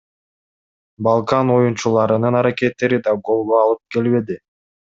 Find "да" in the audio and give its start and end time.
3.09-3.15